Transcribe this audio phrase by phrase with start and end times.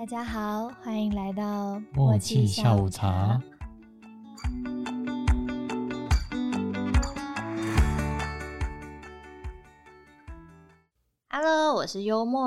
[0.00, 3.38] 大家好，欢迎来到默契下午茶。
[11.28, 12.40] Hello，我是幽默。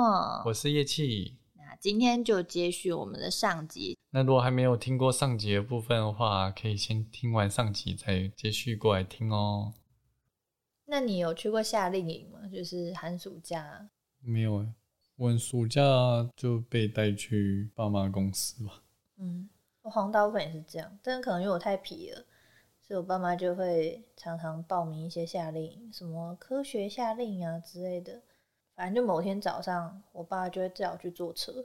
[0.44, 1.36] 我是叶气。
[1.54, 3.96] 那今天就接续我们的上集。
[4.10, 9.74] 那如果还没有听过上集的部分的话，可以先听完上集再接续过来听哦。
[10.86, 12.48] 那你有去过夏令营吗？
[12.52, 13.88] 就是寒暑假。
[14.20, 14.74] 没有诶，
[15.16, 15.80] 我暑假
[16.36, 18.82] 就被带去爸妈公司吧。
[19.18, 19.48] 嗯，
[19.82, 22.24] 我好像大部分也是这样，但是可能因为我太皮了，
[22.80, 28.20] 所以我爸妈就会常常报名一些夏令营，什么科学夏令营啊之类的。
[28.74, 31.64] 反正就某天早上，我爸就会叫我去坐车，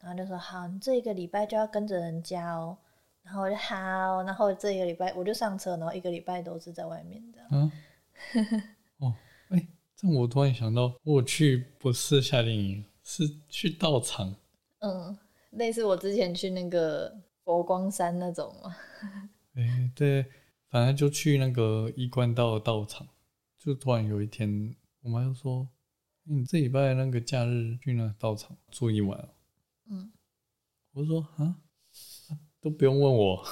[0.00, 2.76] 然后就说：“好，你这一个礼拜就要跟着人家哦。”
[3.22, 7.48] 然后我就好，然后这一个礼拜我就上车，然后一个礼拜都是在外面这样。
[7.50, 7.72] 啊，
[8.98, 9.14] 哦，
[9.50, 9.66] 哎、这
[10.06, 14.36] 样我突然想到，我去不是夏令营，是去道场。
[14.80, 15.16] 嗯，
[15.50, 18.76] 类似我之前去那个佛光山那种嘛。
[19.54, 20.24] 哎、对，
[20.68, 23.08] 反正就去那个一贯道的道场，
[23.58, 25.68] 就突然有一天，我妈就说
[26.28, 29.28] ：“欸你这礼拜那个假日去那道场住一晚、哦。”
[29.90, 30.12] 嗯，
[30.92, 31.56] 我就说：“啊，
[32.28, 33.44] 啊都不用问我。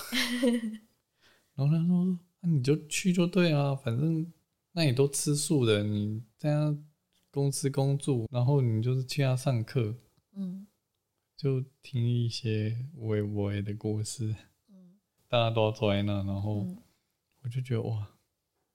[1.56, 4.33] ”然后她说：“那、你就去就对啊，反正
[4.77, 6.77] 那你都吃素的，你在那
[7.30, 9.96] 公司工作，然后你就是去他上课，
[10.34, 10.66] 嗯
[11.34, 14.36] 就听一些微微的故事。”
[14.69, 16.77] 嗯大家都要坐在那，然后嗯
[17.42, 18.06] 我就觉得哇，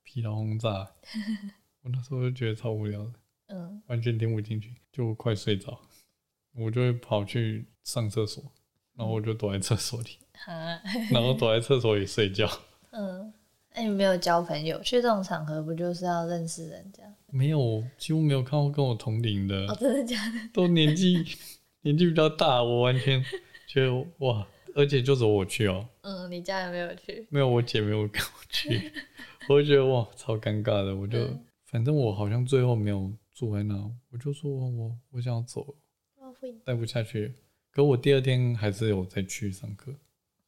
[0.01, 0.91] 疲劳轰炸。
[1.83, 3.13] 我那时候就觉得超无聊的，
[3.55, 5.79] 嗯完全听不进去，就快睡着。
[6.55, 8.43] 我就会跑去上厕所，
[8.95, 12.49] 然后我就躲在厕所里，哈，然后躲在厕所里睡觉。
[12.89, 13.31] 嗯，
[13.75, 14.81] 那你没有交朋友？
[14.81, 17.03] 去这种场合不就是要认识人家？
[17.31, 20.39] 没有，几乎没有看过跟我同龄的，哦，真的假的？
[20.53, 21.23] 都年纪
[21.81, 23.23] 年纪比较大，我完全
[23.67, 27.25] 觉得哇，而且就只有我去哦，嗯，你家人没有去？
[27.29, 28.91] 没有我姐没有跟我去，
[29.47, 30.95] 我就觉得哇，超尴尬的。
[30.95, 35.75] 我就、嗯反正我好像最后没有住在那，我就说我我想要走了，
[36.17, 36.51] 哦，会。
[36.65, 37.33] 待不下去了。
[37.71, 39.95] 可我第二天还是有再去上课，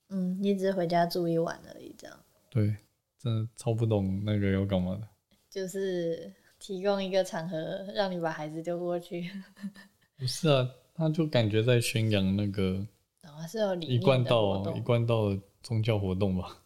[0.10, 2.76] 嗯，你只是回家住一晚而已，这样对，
[3.24, 5.08] 真的超不懂那个要干嘛的。
[5.50, 7.58] 就是提供一个场合
[7.94, 9.30] 让你把孩子丢过去，
[10.18, 12.86] 不是啊，他就感觉在宣扬那个
[13.22, 14.82] 然后是有理一贯道一。
[14.82, 16.62] 贯道的宗教活动吧。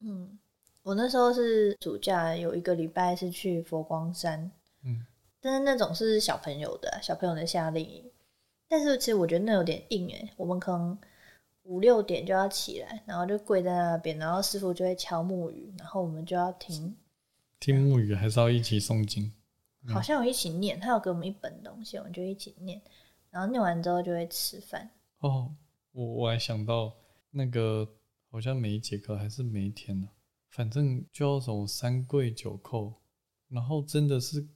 [0.00, 0.38] 嗯，
[0.82, 4.50] 我那时候是暑假有一个礼拜是去佛光山，
[4.84, 5.06] 嗯，
[5.40, 8.04] 但是那种是小朋友的啊小朋友的夏令营，
[8.68, 10.98] 但是其实我觉得那有点硬诶，我们可能
[11.64, 16.96] 五六点就要起来，然后就跪在那边，然后师傅就会敲木鱼，然后我们就要听，
[17.60, 19.32] 听木鱼还是要一起诵经。
[19.88, 22.80] 好像有一起念，他有给我们一本东西，我们就一起念，
[23.30, 24.88] 然后念完之后就会吃饭。
[25.18, 25.52] 哦，
[25.90, 26.92] 我我还想到
[27.30, 27.88] 那个
[28.30, 30.08] 好像每一节课还是每一天呢、
[30.50, 32.94] 反正就要什么三跪九叩，
[33.48, 34.46] 然后真的是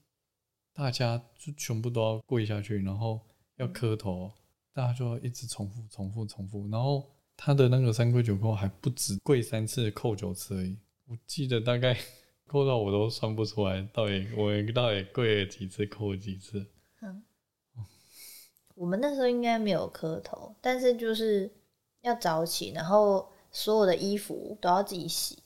[0.72, 3.20] 大家就全部都要跪下去，然后
[3.56, 4.30] 要磕头，
[4.76, 11.96] 大家就要一直重复重复重复，然后他的那个三跪九叩还不止跪三次叩九次而已，我记得大概
[12.46, 16.66] 扣到我都算不出来，到底我到底跪了几次叩了几次。
[17.00, 17.22] 嗯。
[18.74, 21.50] 我们那时候应该没有磕头，但是就是
[22.02, 25.38] 要早起，然后所有的衣服都要自己洗。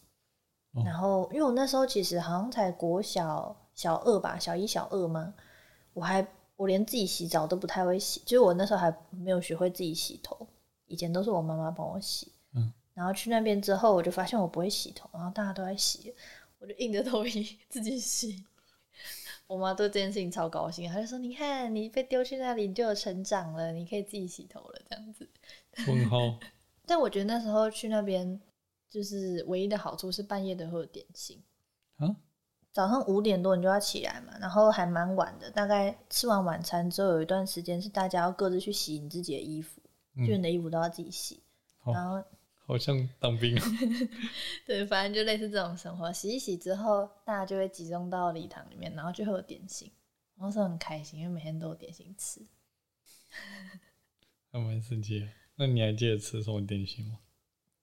[0.73, 0.83] 哦。
[0.85, 5.33] 然后，因为我那时候其实好像才国小小二吧，小一小二嘛，
[5.93, 6.27] 我还
[6.61, 10.47] 我连自己洗澡都不太会洗，就是我那时候还没有学会自己洗头，
[10.89, 12.31] 以前都是我妈妈帮我洗。
[12.55, 16.15] 嗯，然后去那边之后，我就发现我不会洗头，然后大家都在洗，
[16.59, 18.45] 我就硬着头皮 自己洗。
[19.47, 25.27] 我妈对这件事情超高兴，她就说：“你看，你被丢去那里，你就有成长了，你可以自己洗头了。”这样子。
[25.89, 26.39] 问号，
[26.85, 28.39] 但我觉得那时候去那边，
[28.91, 31.43] 就是唯一的好处是半夜都会有点心。
[31.97, 32.15] 啊，
[32.73, 39.81] 早上五点多你就要起来嘛，然后还蛮晚的，大概吃完晚餐之后有一段时间是大家要各自去洗你自己的衣服，
[40.17, 41.43] 嗯就你的衣服都要自己洗。
[41.79, 42.23] 好然后
[42.67, 43.63] 好像当兵哦。
[44.67, 46.13] 对，反正就类似这种生活。
[46.13, 49.91] 洗一洗之后，大家就会集中到礼堂里面，然后就会有点心，
[50.37, 52.41] 然后是很开心，因为每天都有点心吃。
[54.53, 55.27] 还蛮神奇的。
[55.57, 57.19] 那你还记得吃什么点心吗？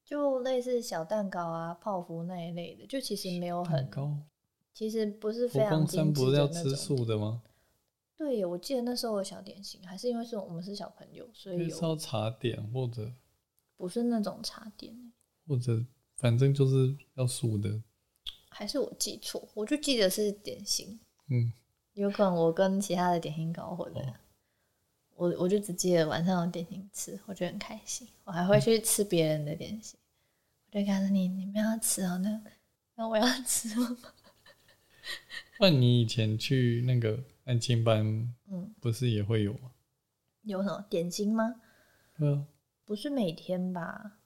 [0.06, 4.18] 就类似小蛋糕啊、泡芙那一类的，就其实没有很，蛋糕。
[4.78, 6.70] 其实不是非常精致山不是要的那种。
[6.70, 7.42] 吃素的吗？
[8.16, 13.12] 对，我记得那时候有小点心，还是因为是我们是小朋友，所以就是要茶点或者
[13.76, 15.12] 不是那种茶点，
[15.48, 15.84] 或者
[16.18, 17.82] 反正就是要素的。
[18.50, 19.50] 还是我记错？
[19.56, 21.00] 我就记得是点心，
[21.32, 21.52] 嗯，
[21.94, 24.00] 有可能我跟其他的点心搞混了。
[24.02, 24.14] 哦
[25.16, 28.08] 我我就只记得晚上有点心吃，我觉得很开心。
[28.26, 30.00] 我还会去吃别人的点心，
[30.72, 32.40] 我就告诉你，你们要吃哦，那
[32.94, 33.98] 那我要吃哦。
[35.60, 38.06] 那你以前去那个安亲班，
[38.50, 39.72] 嗯，不是也会有吗？
[40.44, 41.62] 有什么点心吗？
[42.18, 42.46] 对啊，
[42.86, 44.20] 不是每天吧？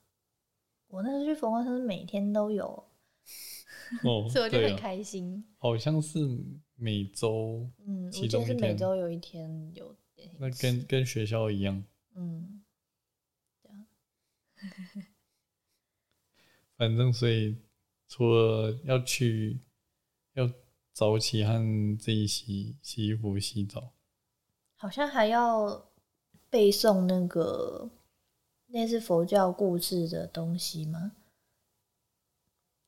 [0.88, 2.66] 我那时候去佛光山是每天都有，
[4.04, 5.44] 哦， 所以我就很对啊，开心。
[5.58, 6.20] 好像是
[6.76, 10.38] 每周，嗯，我其记得是每周有一天有点心。
[10.40, 11.84] 那跟跟学校一样，
[12.16, 12.62] 嗯，
[16.78, 17.56] 反正所以
[18.08, 19.60] 除了要去要
[21.02, 21.54] 早起和
[21.98, 23.92] 自己洗洗衣服、洗澡，
[24.76, 25.90] 好像还要
[26.48, 27.90] 背诵那个
[28.68, 31.14] 类似佛教故事的东西吗？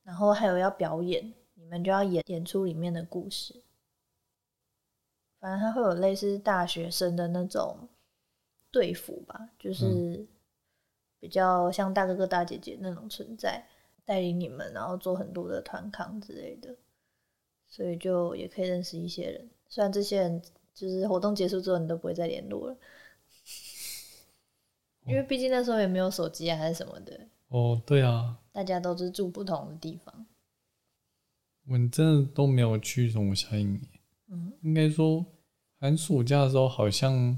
[0.04, 3.64] 然后还有要表演，你们就要演演出里面的故事。
[5.40, 7.88] 反正他会有类似大学生的那种
[8.70, 10.24] 队服吧，就是
[11.18, 13.66] 比较像大哥哥大姐姐那种存在，
[14.04, 16.76] 带领你们，然后做很多的团康之类的，
[17.74, 19.50] 所以就也可以认识一些人。
[19.68, 20.40] 虽然这些人
[20.72, 22.76] 就是活动结束之后你都不会再联络了，
[25.08, 30.24] 因为毕竟那时候也没有手机啊还是什么的，哦，对啊，大家都是住不同的地方。
[31.66, 33.88] 我们真的都没有去什么夏令营，
[34.28, 35.26] 嗯，应该说
[35.80, 37.36] 寒暑假的时候，好像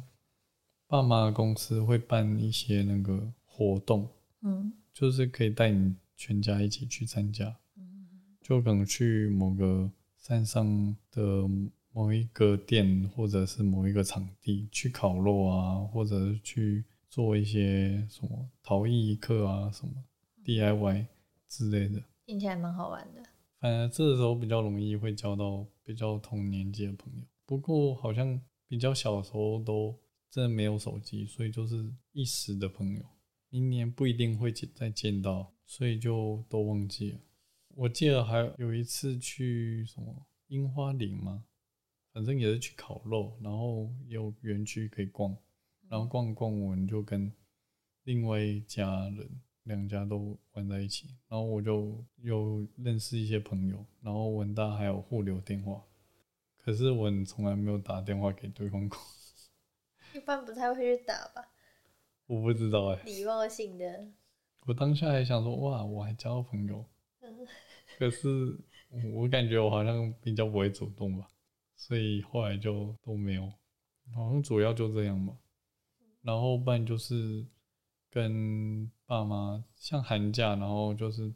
[0.86, 4.06] 爸妈公司会办一些那个活动，
[4.42, 4.70] 嗯。
[4.92, 8.08] 就是可以带你全家一起去参加，嗯。
[8.42, 9.90] 就可能去某个
[10.26, 11.48] 山上的
[11.92, 19.92] 某一个店，或者是某一个场地去烤肉啊，或者是去做一些什么陶艺课啊，什么
[20.44, 21.06] DIY
[21.46, 22.02] 之类的。
[22.24, 23.22] 听起来蛮好玩的。
[23.60, 27.22] 反正这时候比较容易会交到比较同年纪的朋友。
[27.44, 29.94] 不过好像比较小的时候都
[30.28, 33.02] 真的没有手机，所以就是一时的朋友，
[33.48, 37.18] 明年不一定会见再见到，所以就都忘记了。
[37.78, 41.44] 我记得还有一次去什么樱花林嘛，
[42.10, 45.36] 反正也是去烤肉，然后有园区可以逛，
[45.86, 47.30] 然后逛逛我们就跟
[48.04, 49.28] 另外一家人
[49.64, 55.84] 两家都玩在一起，然后我就有认识一些朋友，然后文大还有互留电话，
[56.56, 58.98] 可是我从来没有打电话给对方过，
[60.16, 61.52] 一般不太会去打吧，
[62.26, 64.08] 我不知道哎、礼貌性的。
[64.64, 66.86] 我当下还想说哇，我还交到朋友，
[67.98, 68.58] 可是
[69.14, 71.28] 我感觉我好像比较不会主动吧，
[71.74, 73.50] 所以后来就都没有，
[74.14, 75.36] 好像主要就这样吧。
[76.22, 77.46] 然后不然就是
[78.10, 81.32] 跟爸妈像寒假，然后就是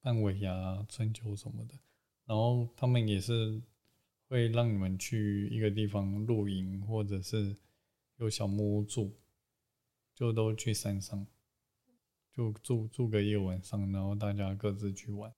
[0.00, 1.74] 办尾牙、春秋什么的，
[2.26, 3.60] 然后他们也是
[4.28, 7.56] 会让你们去一个地方露营，或者是
[8.16, 9.12] 有小木屋住，
[10.14, 11.26] 就都去山上。
[12.34, 15.30] 就住住个一晚上，然后大家各自去玩，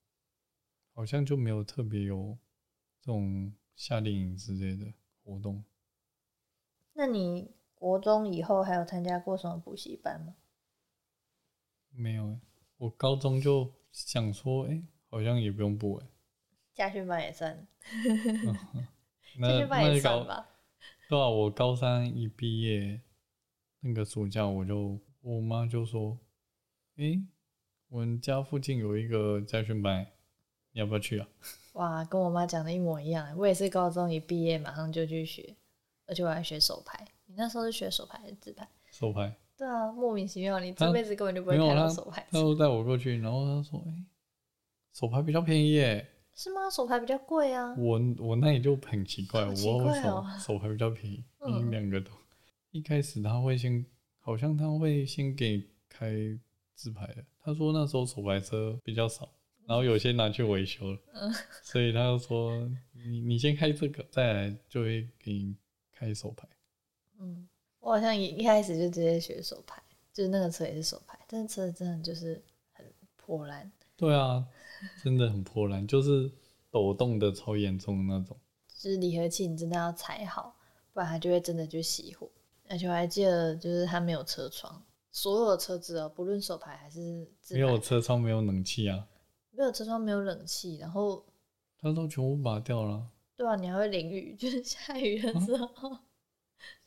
[0.95, 2.37] 好像就没有特别有
[3.01, 4.91] 这种夏令营之类的
[5.23, 5.63] 活动。
[6.93, 10.35] 那你国中以后还有参加过什么补习班吗？
[11.91, 12.39] 没有欸，
[12.77, 16.07] 我高中就想说，哎、好像也不用补哎。
[16.73, 17.67] 家训班也算，
[19.37, 20.49] 那家训班也算吧。
[21.09, 23.01] 对啊，我高三一毕业，
[23.81, 26.17] 那个暑假我就我妈就说，
[26.95, 27.21] 哎、
[27.89, 30.05] 我们家附近有一个家训班，
[30.75, 31.27] 你要不要去啊？
[31.73, 33.33] 哇，跟我妈讲的一模一样。
[33.37, 35.55] 我也是高中一毕业马上就去学，
[36.05, 37.07] 而且我还学手牌。
[37.25, 38.67] 你那时候是学手牌还是自拍？
[38.91, 39.33] 手牌。
[39.57, 42.37] 对啊，莫名其妙，你这辈子根本就不会开到手牌他。
[42.37, 44.05] 都带我过去，然后他说：“哎、
[44.91, 46.05] 手牌比较便宜耶。
[46.33, 46.69] 是吗？
[46.69, 47.73] 手牌比较贵啊。
[47.77, 52.11] 我我那里就很奇怪，奇我手、怪哦手牌比较便宜，嗯你两个都。
[52.71, 53.85] 一开始他会先，
[54.19, 56.11] 好像他会先给你开
[56.73, 57.23] 自拍的。
[57.41, 59.29] 他说那时候手牌车比较少，
[59.67, 62.51] 然后有些拿去维修了，嗯所以他就说
[62.93, 65.55] 你你先开这个，再来就会给你
[65.91, 66.47] 开手牌。
[67.19, 67.47] 嗯，
[67.79, 69.81] 我好像一一开始就直接学手牌，
[70.13, 72.41] 就是那个车也是手牌，但是车真的就是
[72.73, 74.45] 很破烂，对啊，
[75.03, 76.31] 真的很破烂，就是
[76.69, 78.37] 抖动的超严重的那种。
[78.67, 80.55] 就是离合器你真的要踩好，
[80.93, 82.29] 不然它就会真的就熄火。
[82.67, 89.07] 而且我还记得，就是它没有车窗，所有的车子哦，不论手牌还是自没有排，车窗，没有冷气啊，
[89.57, 91.25] 没有车窗，没有冷气，然后
[91.79, 93.07] 它都全部拔掉了。
[93.35, 95.97] 对啊，你还会淋雨，就是下雨的时候，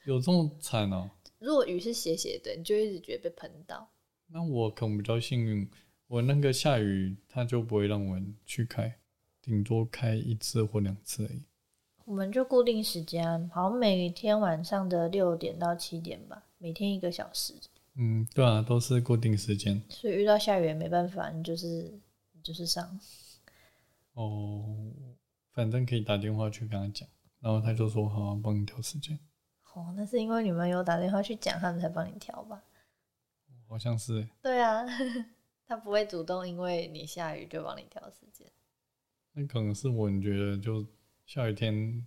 [0.05, 3.89] 有这么惨哦、如果雨是斜斜的，你就一直觉得被喷到。
[4.29, 5.69] 那我可能比较幸运，
[6.07, 8.99] 我那个下雨它就不会让我去开，
[9.41, 11.43] 顶多开一次或两次而已。
[12.05, 17.55] 我们就固定时间，好像每天晚上的六点到七点吧，每天一个小时。
[17.97, 19.83] 嗯，对啊，都是固定时间。
[19.91, 22.01] 所以遇到下雨也没办法，你就是你
[22.43, 22.99] 就是上。
[24.15, 24.93] 哦，
[25.53, 27.09] 反正可以打电话去跟他讲，
[27.41, 29.19] 然后他就说好、啊，帮你调时间。
[29.75, 32.63] 哦，那是因为你们有打电话去讲，他们才帮你调吧？
[33.69, 34.83] 好像是欸，对啊，
[35.69, 38.51] 他不会主动因为你下雨就帮你调时间。
[39.33, 40.85] 那可能是我觉得就
[41.27, 42.07] 下雨天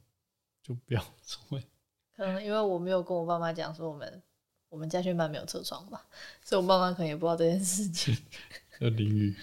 [0.63, 1.63] 就不要出门。
[2.13, 4.21] 可能因为我没有跟我爸妈讲说我们
[4.69, 6.03] 我们家训班没有车窗吧，
[6.43, 8.17] 所以我爸妈可能也不知道这件事情。
[8.81, 9.35] 要淋雨，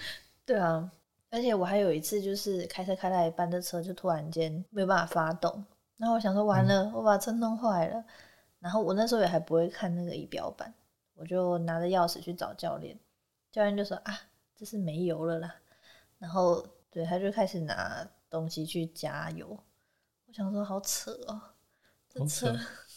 [0.49, 0.91] 对啊，
[1.29, 5.63] 而且我还有一次就是开车开到一半，这车就突然间没有办法发动，
[5.95, 8.03] 然后我想说完了，我把车弄坏了，
[8.57, 10.73] 然后我那时候也还不会看那个仪表板，
[11.13, 12.99] 我就拿着钥匙去找教练，
[13.51, 14.21] 教练就说啊，
[14.55, 15.55] 这是没油了啦，
[16.17, 19.55] 然后对他就开始拿东西去加油，
[20.25, 21.39] 我想说好扯哦，
[22.09, 22.57] 这扯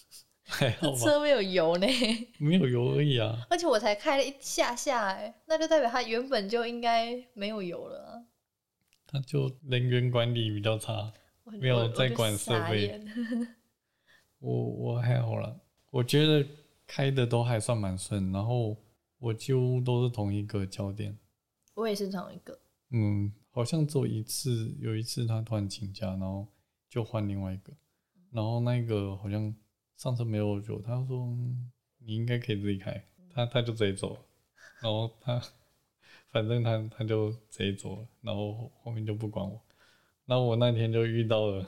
[0.53, 1.87] 还好吧，车没有油呢。
[2.39, 3.47] 没有油而已啊。
[3.51, 8.23] 而且我才开了一下下，哎，那就代表它原本就应该没有油了啊。
[9.07, 11.13] 他就人员管理比较差。
[11.45, 13.01] 我没有在管设备
[14.39, 15.57] 我我还好啦，
[15.91, 16.47] 我觉得
[16.87, 18.77] 开的都还算蛮顺，然后
[19.19, 21.19] 我几乎都是同一个教练。
[21.75, 22.57] 我也是同一个，
[22.91, 26.47] 嗯，好像只有一次，有一次他突然请假，然后
[26.89, 27.73] 就换另外一个，
[28.31, 29.53] 然后那个好像
[30.03, 31.71] 上车没有久，他说、嗯
[32.05, 33.01] 你应该可以自己开，
[33.33, 34.21] 他他就直接走了，
[34.83, 35.41] 然后他
[36.33, 39.63] 反正他他就直接走了，然后后面就不管我，
[40.27, 41.65] 然后我那天就遇到了，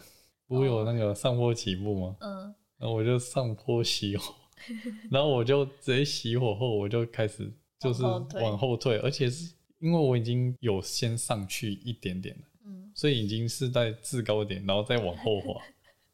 [0.49, 2.17] 不是有那个上坡起步吗？
[2.19, 4.35] 嗯，然后我就上坡熄火，
[5.09, 7.49] 然后我就直接熄火后，我就开始
[7.79, 8.43] 就是往后退。
[8.43, 15.62] 往后退，而且是因为我已经有先上去一点点了，嗯，所以已经是在制高点，然后再往后滑，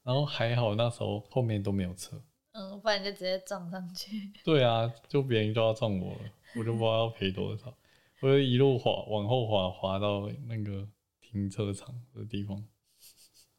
[0.02, 2.23] 然后还好那时候后面都没有车。
[2.52, 4.33] 嗯，不然就直接撞上去。
[4.45, 7.73] 对啊，就别人就要撞我了，我就不知道要赔多少，
[8.21, 10.88] 我就一路滑往后滑，滑到那个
[11.21, 12.57] 停车场的地方，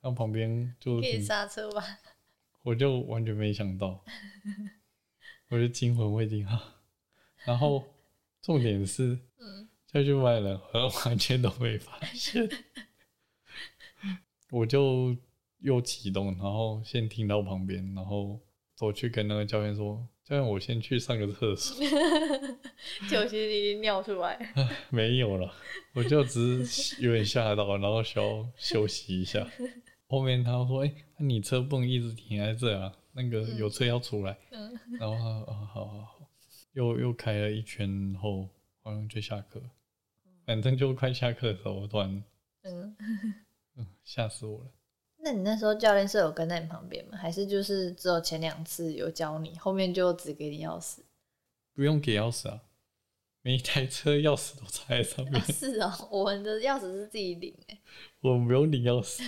[0.02, 1.82] 然后旁边就可以停刹车吧？
[2.64, 4.04] 我就完全没想到，
[5.50, 6.76] 我就惊魂未定啊。
[7.46, 7.84] 然后
[8.42, 12.48] 重点是，嗯，下去买了，我完全都没发现。
[14.52, 15.16] 我就
[15.62, 18.40] 又启动，然后先停到旁边，然后
[18.76, 21.78] 走去跟那个教练说：“教练，我先去上个厕所。
[23.10, 24.54] 就其实已经尿出来。
[24.90, 25.54] ”没有了，
[25.94, 29.48] 我就只是有点吓到，然后需要休息一下。
[30.08, 34.38] 后面他说：“哎、那你车不能一直停在这啊，那个有车要出来。
[34.52, 36.30] 嗯，然后他啊，好好好，
[36.74, 38.50] 又又开了一圈后，
[38.82, 39.62] 好像就下课。
[40.46, 42.24] 反正就快下课的时候，我突然
[42.64, 42.96] 嗯，
[43.78, 44.66] 嗯吓死我了。
[45.24, 47.18] 那你那时候教练是有跟在你旁边吗？
[47.18, 51.00] 还是就是只有前两次有教你，后面就只给你钥匙？
[51.74, 52.62] 不用给钥匙啊，
[53.42, 57.80] 每一台车钥匙都插在上面啊，，是哦，我们的钥匙是自己领哎，
[58.22, 59.22] 我们不用领钥匙。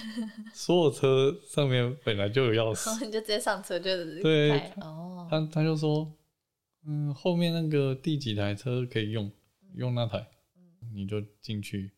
[0.53, 5.27] 所有车上面本来就有钥然匙后，你就直接上车就对开哦。
[5.29, 6.11] 他他就说，
[6.85, 9.31] 嗯，后面那个第几台车可以用，
[9.75, 10.27] 用那台，
[10.93, 11.91] 你就进去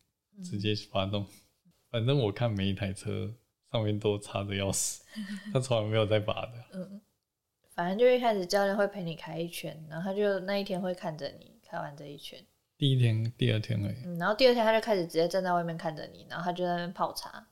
[0.44, 1.26] 直接发动。
[1.90, 3.34] 反正我看每一台车
[3.70, 5.00] 上面都插着钥匙，
[5.52, 6.52] 他从来没有在拔的。
[6.72, 7.00] 嗯，
[7.74, 12.44] 反正就一开始教练会陪你开一圈，然后他就那一天会看着你开完这一圈，
[12.78, 13.96] 第一天、第二天而已。
[14.04, 17.46] 嗯，然后第二天他就开始直接站在外面看着你，然后他就在那边泡茶，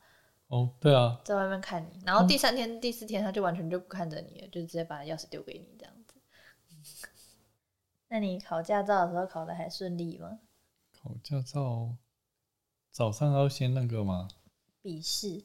[0.49, 6.15] 哦，对啊，在外面看你，然后第三天、第四天他就完全就不看着你了，就直接把钥匙丢给你这样子。
[8.09, 10.39] 那你考驾照的时候考的还顺利吗？
[10.93, 11.97] 考驾照
[12.91, 14.29] 早上要先那个吗，
[14.81, 15.45] 笔试，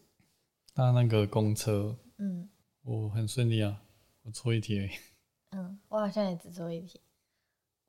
[0.79, 2.47] 搭那个公车，嗯。
[2.83, 3.81] 我很顺利啊，
[4.23, 4.89] 我错一题而已。
[5.49, 7.01] 嗯，我好像也只错一题，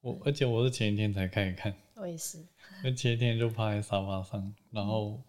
[0.01, 2.45] 我而且我是前一天才开始看，我也是，
[2.83, 5.23] 那前一天就趴在沙发上，然后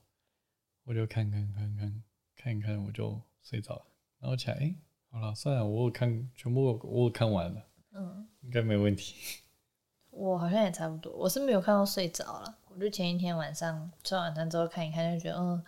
[0.85, 2.03] 我就看看看看
[2.35, 3.85] 看一看，我就睡着了。
[4.19, 4.75] 然后起来，哎、
[5.11, 9.13] 好了，算了，我有看全部我看完了，嗯，应该没问题。
[10.09, 15.63] 我好像也差不多，我是没有看到睡着了，我就前一天晚上吃完晚餐之后看一看，就觉得嗯，哇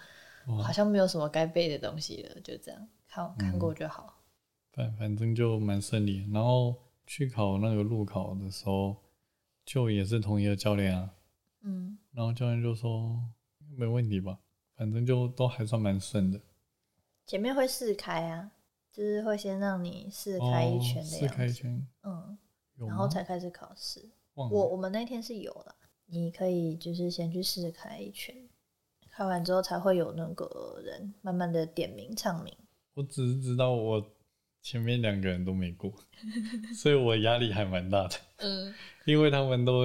[0.46, 2.88] 好像没有什么该背的东西了，就这样。
[3.08, 4.22] 看看过就好。
[4.72, 6.28] 反反正就蛮顺利。
[6.32, 8.96] 然后去考那个路考的时候，
[9.64, 11.14] 就也是同一个教练啊，
[11.62, 13.20] 嗯，然后教练就说
[13.78, 14.40] 没问题吧，
[14.76, 16.42] 反正就都还算蛮顺的。
[17.28, 18.52] 前面会试开啊，
[18.92, 22.38] 就是会先让你试开一圈的哦试样子，开一圈，嗯，
[22.88, 24.12] 然后才开始考试。
[24.34, 25.76] 我我们那天是有的，
[26.08, 28.36] 你可以就是先去试开一圈，
[29.16, 32.52] 开完之后才会有那个人慢慢的点名唱名。
[32.96, 34.04] 我只是知道我
[34.62, 35.94] 前面两个人都没过，
[36.76, 38.74] 所以我压力还蛮大的，嗯
[39.06, 39.84] 因为他们都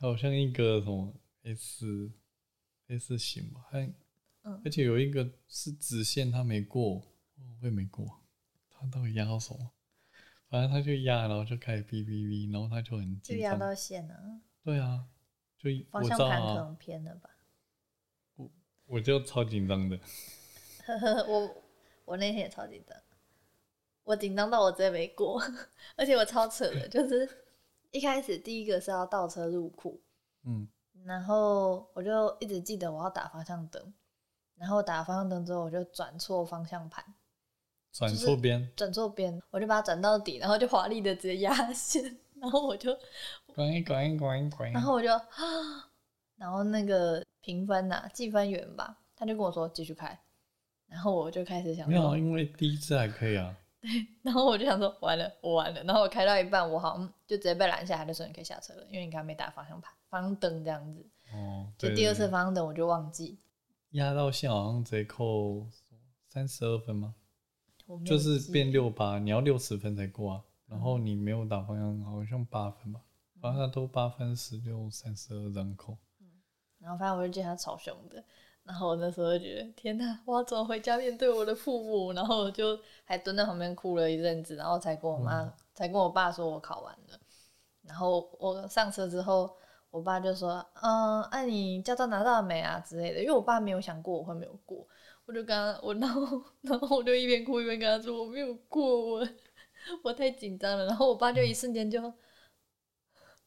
[0.00, 1.12] 好像一个什么
[1.44, 2.10] S
[2.88, 3.80] S 型吧，还
[4.42, 6.94] 嗯而且有一个是直线，他没过，
[7.60, 8.20] 我也没过，
[8.70, 9.70] 他到底压到什么？
[10.48, 13.36] 反正他就压，然后就开始哔哔哔，然后他就很紧张。
[13.36, 14.14] 就压到线了，
[14.64, 15.04] 对啊，
[15.58, 17.30] 就方向盘可能偏了吧。
[18.86, 19.98] 我就超紧张的。
[20.86, 21.62] 呵呵，我
[22.04, 22.96] 我那天也超紧张，
[24.04, 25.42] 我紧张到我直接没过，
[25.96, 27.28] 而且我超扯的，就是
[27.90, 30.00] 一开始第一个是要倒车入库，
[30.44, 30.68] 嗯，
[31.04, 33.92] 然后我就一直记得我要打方向灯，
[34.56, 37.04] 然后打方向灯之后我就转错方向盘，
[37.92, 42.96] 转错边，转错边，我就把它转到底，然后就华丽的直接压线， 然后我就，
[43.56, 45.90] 滚滚滚滚，然后我就啊，
[46.38, 50.18] 然后那个评分呐、计分员吧，他就跟我说继续开，
[50.88, 53.56] 然后我就开始想没有，因为第一次还可以啊。
[54.22, 63.38] 然后我就想说完了，我完了，然后我开到一半，我好像就直接被拦下来，他就说你可以下车了，因为你刚刚没打方向盘、方向灯这样子，哦，对就第二次方向灯我就忘记，
[63.90, 65.68] 压到线好像直接扣
[66.26, 67.14] 三十二分吗？
[68.04, 70.42] 就是变六八，你要六十分才过啊。
[70.66, 73.00] 然后你没有打方向，好像八分吧，
[73.40, 75.96] 反正他都八分、十六、三十二这样扣。
[76.86, 78.22] 然后反正我就记得他超凶的，
[78.62, 82.12] 然后我那时候就觉得天哪，我要怎么回家面对我的父母？
[82.12, 87.18] 然后我就还蹲在旁边哭了一阵子，然后才跟我妈、才跟我爸说我考完了。
[87.82, 89.52] 然后我上车之后，
[89.90, 94.86] 我爸就说：“嗯，那、你驾照拿到了没啊之类的？”因为我爸没有想过我会没有过，
[95.24, 99.28] 我就跟他我 然后然后我就一边哭一边跟他说我没有过，我
[100.04, 100.86] 我太紧张了。
[100.86, 102.00] 然后我爸就一瞬间就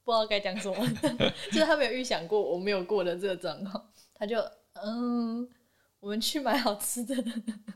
[0.10, 0.75] 不知道该讲什么，
[1.54, 4.39] 就是他没有预想过我没有过的这个状况，他就
[4.74, 5.48] 嗯，
[6.00, 7.16] 我们去买好吃的。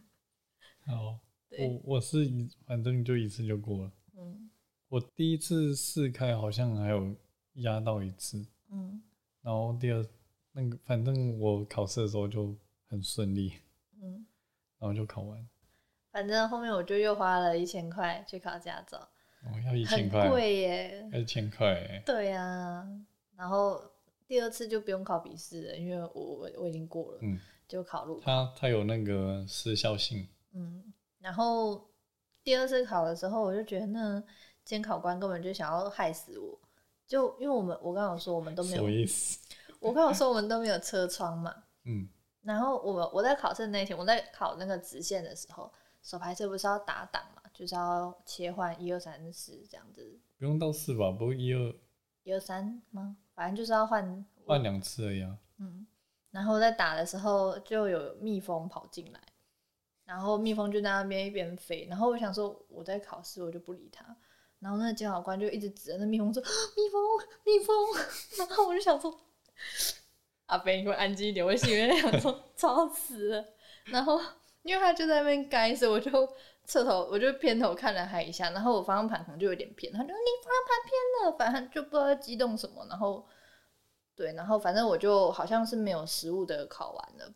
[0.87, 3.91] 好，对，我我是一反正就一次就过了。
[4.17, 4.49] 嗯。
[4.89, 7.15] 我第一次试开好像还有
[7.57, 8.99] 压到一次，嗯。
[9.43, 10.03] 然后第二
[10.53, 12.55] 那个反正我考试的时候就
[12.87, 13.53] 很顺利，
[14.01, 14.25] 嗯，
[14.79, 15.47] 然后就考完。
[16.11, 19.07] 反正后面我就又花了一千块去考驾照，
[19.45, 21.09] 哦，要一千很块，贵耶。
[21.11, 22.87] 要一千块欸，对呀、
[23.35, 23.81] 然后
[24.27, 28.23] 第二次就不用考笔试了，因为我我我已经过了，嗯，就考路考。
[28.25, 31.89] 它它有那个时效性，嗯，然后
[32.43, 34.23] 第二次考的时候，我就觉得那
[34.63, 36.57] 监考官根本就想要害死我，
[37.05, 39.39] 就因为我们我刚刚有说我们都没什么有，意思？
[39.81, 41.53] 我刚刚有说我们都没有车窗嘛，
[41.83, 42.07] 嗯，
[42.43, 45.69] 然后我我在考试那天，我在考那个直线的时候，
[46.01, 51.73] 手排车不是要打档嘛，就是要切换一二三四这样子，不用到四吧，不过一二
[52.23, 53.15] 一二三吗？
[53.33, 55.37] 反正就是要换换两次而已啊。
[55.59, 55.87] 嗯，
[56.29, 59.19] 然后在打的时候就有蜜蜂跑进来，
[60.03, 64.03] 然后蜜蜂就在那边一边飞，然后我想说我在考试，我就不理它。
[64.59, 67.01] 然后那个监考官就一直指着那蜜蜂说：“蜜蜂，
[67.45, 67.75] 蜜蜂。
[68.39, 69.17] ”然后我就想说
[70.47, 73.45] ：“阿飞，你给我安静一点。”我心里面想说： “吵死了。”
[73.87, 74.19] 然后
[74.63, 76.11] 因为他就在那边干，所以我就
[76.65, 83.25] 侧头，我就偏头看了他一下，然后我方向盘可能就有点偏，他就：“你方向盘偏了。”反正就不知道在激动什么，然后
[84.15, 87.33] 对，然后反正我就好像是没有实物的考完了，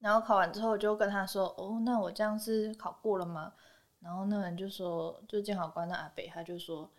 [0.00, 3.52] 然后考完之后我就跟他说：“哦，那我这样是考过了吗？”
[4.00, 6.90] 然后那人就说，就监考官的阿北，他就说：“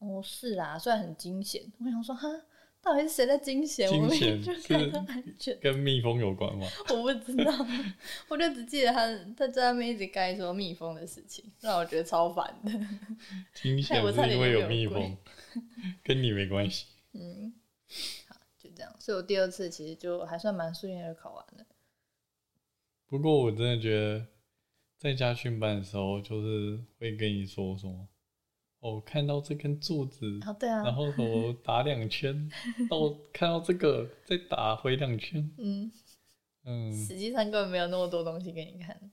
[0.00, 2.28] 哦，是啊，虽然很惊险。”我想说，哈，
[2.80, 3.88] 到底是谁在惊险？
[3.88, 6.66] 我惊明明险就安全，跟蜜蜂有关吗？
[6.90, 7.52] 我不知道，
[8.28, 12.70] 我就只记得他他在那边一直该说蜜蜂的事情，让我觉得超烦的。
[13.54, 15.16] 惊险因为有蜜蜂，
[16.02, 16.86] 跟你没关系。
[17.12, 17.52] 嗯，
[18.28, 18.94] 好，就这样。
[18.98, 21.66] 所以我第二次其实就还算蛮顺利的考完了。
[23.06, 24.26] 不过我真的觉得，
[24.98, 28.06] 在家训班的时候，就是会跟你说什么，
[28.80, 32.48] 哦，看到这根柱子，哦，对啊，然后我 打两圈，
[32.88, 35.90] 到看到这个再打回两圈，嗯，
[36.64, 39.10] 嗯，实际上根本没有那么多东西给你看。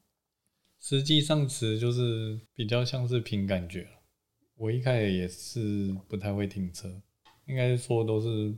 [0.80, 3.90] 实际上词就是比较像是凭感觉了。
[4.56, 6.88] 我一开始也是不太会停车，
[7.48, 8.56] 应该说都是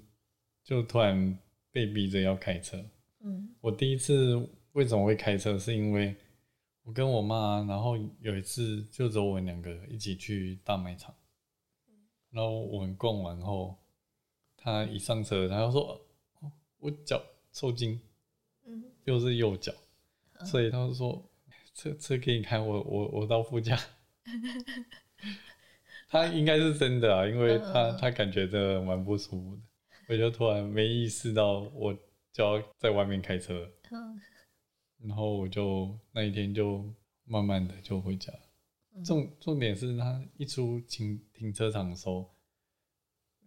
[0.66, 1.40] 就突然
[1.72, 2.78] 被逼着要开车。
[3.24, 4.36] 嗯我第一次
[4.74, 6.14] 为什么会开车，是因为
[6.88, 11.14] 我跟我妈，然后有一次就只有我们两个一起去大卖场，
[12.32, 13.76] 然后我们逛完后，
[14.56, 16.00] 她一上车，她就说
[16.40, 17.22] ：“哦，我脚
[17.52, 18.00] 抽筋，
[18.66, 19.74] 嗯又是右脚，
[20.46, 21.30] 所以她就说
[21.74, 23.78] 车车给你开，我我我到副驾。
[26.08, 27.98] ”她应该是真的啊，因为她嗯嗯嗯。
[28.00, 29.62] 她感觉真的蛮不舒服的，
[30.08, 31.94] 我就突然没意识到我
[32.32, 33.70] 就要在外面开车。
[33.92, 34.22] 嗯
[35.04, 36.94] 然后我就那一天就
[37.26, 38.34] 慢慢的就回家。
[39.06, 42.34] 重重点是他一出停停车场的时候，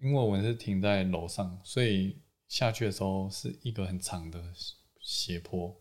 [0.01, 4.41] 因为我们是停在楼上，所以下去的时候是一个很长的
[5.01, 5.77] 斜坡。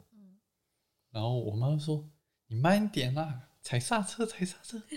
[1.12, 2.10] 然后我妈说
[2.48, 4.82] ：“你慢一点啦，踩刹车，踩刹车。”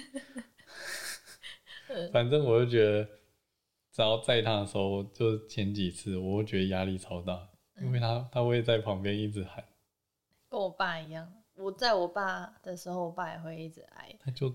[2.12, 3.04] 反正我就觉得，
[3.92, 7.50] 只要载他的时候，就前几次，我会觉得压力超大，
[7.82, 9.62] 因为他他会在旁边一直喊，
[10.52, 11.32] 跟我爸一样。
[11.54, 14.14] 我在我爸的时候，我爸也会一直挨。
[14.20, 14.54] 他就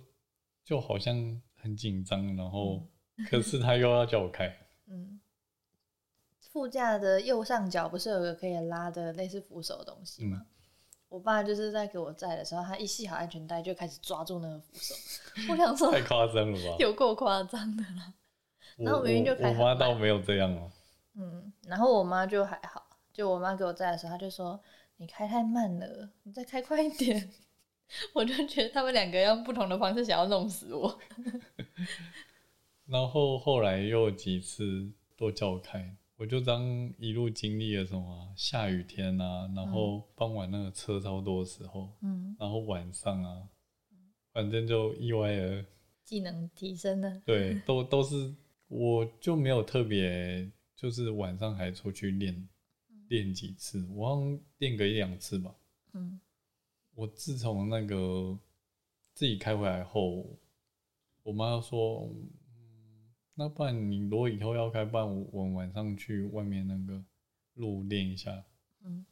[0.63, 2.83] 就好像很紧张，然后
[3.27, 4.55] 可是他又要叫我开。
[4.85, 5.19] 嗯，
[6.39, 10.45] 副驾的右上角不是有个可以拉的类似扶手的东西吗？
[11.09, 14.93] 我爸就是在给我载的时候，他一系好安全带就开始抓住那个扶手。
[15.49, 16.75] 我想说，太夸张了吧？
[16.77, 18.13] 有够夸张的啦。
[18.77, 20.71] 然后我明明就开我妈倒没有这样哦、
[21.15, 24.59] 嗯，然后我妈就还好，就我妈给我载的时候，她就说
[24.97, 27.29] 你开太慢了，你再开快一点。
[28.13, 30.99] 我就觉得他们两个用不同的方式想要弄死我。
[32.85, 36.65] 然后后来又几次都叫我开，我就当
[36.97, 43.47] 一路经历了什么下雨天啊，然后傍晚那个车超多的时候，嗯，然后晚上啊，
[44.33, 45.65] 反正就意外的，
[46.03, 47.21] 技能提升了。
[47.25, 48.35] 对，都都是，
[48.67, 52.49] 我就没有特别，就是晚上还出去练
[53.09, 55.55] 练几次，我好像练个一两次吧。
[55.93, 56.19] 嗯
[56.93, 58.37] 我自从那个
[59.13, 60.25] 自己开回来后，
[61.23, 62.09] 我妈说，
[62.49, 67.03] 嗯，那不然你如果以后要开，不然我我晚上去外面那个
[67.53, 68.43] 路练一下。
[68.83, 69.05] 嗯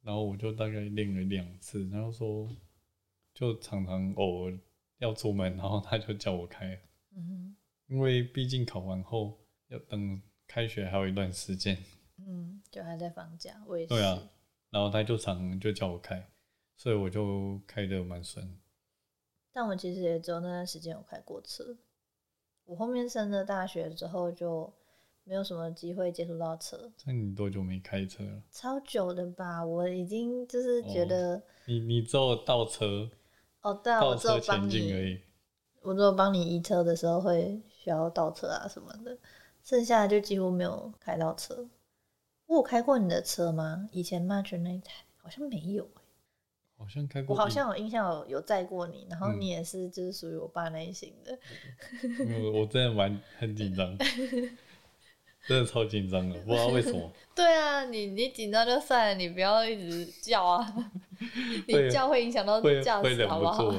[0.00, 2.48] 然后我就大概练了两次，然后说
[3.34, 4.58] 就常常偶尔
[4.98, 6.80] 要出门，然后他就叫我开，
[7.16, 7.54] 嗯
[7.88, 9.38] 因为毕竟考完后
[9.68, 11.76] 要等开学还有一段时间，
[12.30, 13.88] 嗯，就还在放假，我也是。
[13.88, 14.22] 对啊，
[14.68, 16.28] 然后他就常就叫我开，
[16.76, 18.58] 所以我就开的蛮顺。
[19.50, 21.64] 但我其实也只有那段时间有开过车。
[22.66, 24.70] 我后面升了大学之后，就
[25.24, 28.42] 没有什么机会接触到车，那你多久没开车了？
[28.50, 29.64] 超久的吧？
[29.64, 33.10] 我已经就是觉得，你你只有倒车，
[33.62, 35.20] 哦，对啊，我倒只有车前帮你，进而已。
[35.80, 39.16] 我只有帮你移车的时候会需要倒车啊什么的，
[39.64, 41.66] 剩下的就几乎没有开到车。
[42.48, 43.88] 我有开过你的车吗？
[43.92, 45.90] 以前 March 那一台好像没有、欸、
[46.78, 51.38] 好像开过，我好像有印象有有载过你，然后嗯你也是就是属于我爸那一型的。
[52.42, 53.96] 我我真的蛮很紧张，
[55.46, 57.12] 真的超紧张的，不知道为什么。
[57.34, 60.90] 对啊，你你紧张就算了，你不要一直叫啊，
[61.68, 63.70] 你叫会影响到会驾驶，好不好？
[63.70, 63.78] 住。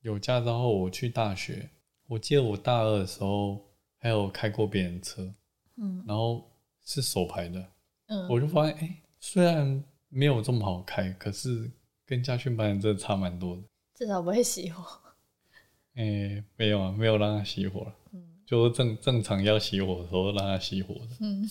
[0.00, 1.68] 有驾照后，我去大学，
[2.06, 3.60] 我记得我大二的时候
[3.98, 5.34] 还有开过别人车，
[5.76, 6.48] 嗯然后
[6.86, 7.72] 是手排的，
[8.06, 11.70] 嗯，我就发现，哎、虽然没有这么好开，可是
[12.06, 13.62] 跟家训班真的差蛮多的。
[13.94, 15.02] 至少不会熄火。
[15.94, 21.16] 哎、没有啊，没有让它熄火了，嗯就是正正常要熄火的时候让它熄火的。
[21.20, 21.44] 嗯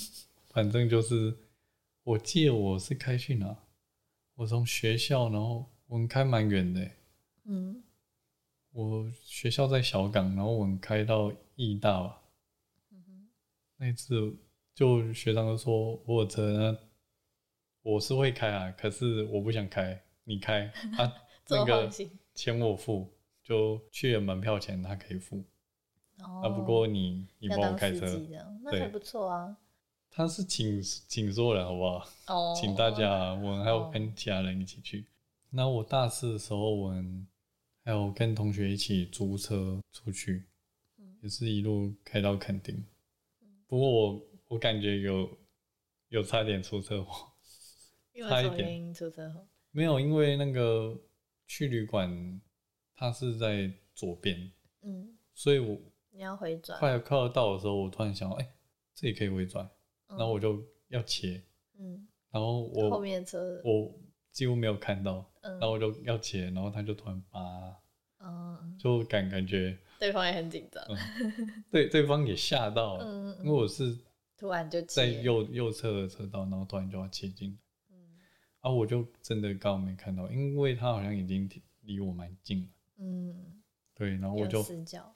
[0.48, 1.36] 反正就是，
[2.04, 3.58] 我记得我是开去哪？
[4.36, 6.96] 我从学校，然后我们开蛮远的欸，
[7.44, 7.84] 嗯
[8.72, 12.22] 我学校在小港，然后我们开到义大吧。
[12.92, 13.28] 嗯哼
[13.78, 14.34] 那一次
[14.76, 16.78] 就学长就说我有车，那
[17.82, 20.68] 我是会开啊，可是我不想开，你开
[21.00, 21.12] 啊，
[21.50, 21.90] 那个。
[22.36, 23.10] 钱我付，
[23.42, 25.42] 就去了门票钱他可以付，
[26.20, 28.06] 哦啊，不过你你帮我开车，
[28.62, 29.56] 那还不错啊。
[30.12, 32.10] 他是请请所有人好不好？
[32.28, 35.06] 哦，请大家啊，我们还有哦跟其他人一起去。
[35.50, 37.26] 那我大四的时候，我们
[37.86, 40.44] 还有跟同学一起租车出去，
[40.98, 42.84] 嗯也是一路开到垦丁。
[43.66, 45.38] 不过我我感觉有
[46.10, 47.32] 有差点出车祸，
[48.14, 49.48] 因为差一点什么原因出车祸？
[49.72, 50.98] 没有，因为那个
[51.48, 52.42] 去旅馆
[52.94, 54.52] 它是在左边，
[54.84, 55.78] 嗯，所以我
[56.12, 58.56] 你要回转，快要快要到的时候，我突然想到，哎、
[58.94, 59.66] 这里可以回转，
[60.08, 60.18] 嗯。
[60.18, 61.44] 然后我就要切，
[61.78, 63.94] 嗯，然后我后我面车，我
[64.32, 65.52] 几乎没有看到，嗯。
[65.60, 67.42] 然后我就要切，然后他就突然拔，
[68.20, 70.82] 嗯，就感感觉对方也很紧张，
[71.70, 73.98] 对对方也吓到了，嗯，因为我是
[74.38, 77.58] 突然就在，右右侧的车道，然后突然就要切进，
[77.90, 77.98] 嗯。
[78.60, 81.50] 啊，我就真的刚好没看到，因为他好像已经
[81.82, 82.68] 离我蛮近了，
[83.00, 83.62] 嗯，
[83.94, 84.66] 对，然后我就，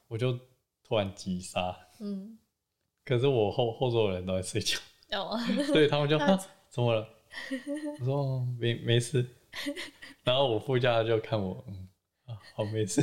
[0.07, 0.39] 我就
[0.83, 2.37] 突然急刹，嗯，
[3.03, 4.77] 可是我后后座的人都在睡觉，
[5.11, 6.17] 哦， 所以他们就
[6.69, 7.07] 怎么了？
[7.99, 9.25] 我说哦没没事，
[10.23, 11.87] 然后我副驾就看我，嗯
[12.25, 13.01] 啊好没事，